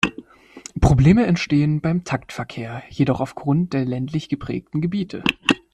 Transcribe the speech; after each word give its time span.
Probleme 0.79 1.27
entstehen 1.27 1.79
beim 1.79 2.03
Taktverkehr 2.03 2.81
jedoch 2.89 3.21
aufgrund 3.21 3.73
der 3.73 3.85
ländlich 3.85 4.29
geprägten 4.29 4.81
Gebiete. 4.81 5.21